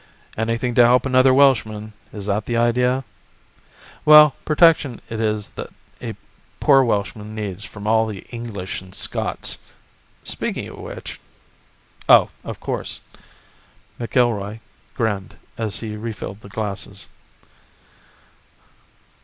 "Anything 0.35 0.73
to 0.73 0.83
help 0.83 1.05
another 1.05 1.31
Welshman, 1.31 1.93
is 2.11 2.25
that 2.25 2.47
the 2.47 2.57
idea?" 2.57 3.03
"Well, 4.03 4.33
protection 4.45 4.99
it 5.11 5.21
is 5.21 5.49
that 5.51 5.69
a 6.01 6.15
poor 6.59 6.83
Welshman 6.83 7.35
needs 7.35 7.63
from 7.65 7.85
all 7.85 8.07
the 8.07 8.25
English 8.31 8.81
and 8.81 8.95
Scots. 8.95 9.59
Speaking 10.23 10.67
of 10.67 10.79
which" 10.79 11.19
"Oh, 12.09 12.31
of 12.43 12.59
course," 12.59 13.01
McIlroy 13.99 14.59
grinned 14.95 15.37
as 15.55 15.81
he 15.81 15.95
refilled 15.95 16.41
the 16.41 16.49
glasses. 16.49 17.05